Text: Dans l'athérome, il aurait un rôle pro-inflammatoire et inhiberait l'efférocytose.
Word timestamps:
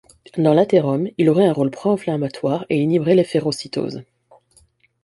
Dans 0.35 0.55
l'athérome, 0.55 1.09
il 1.19 1.29
aurait 1.29 1.45
un 1.45 1.53
rôle 1.53 1.69
pro-inflammatoire 1.69 2.65
et 2.71 2.81
inhiberait 2.81 3.13
l'efférocytose. 3.13 4.01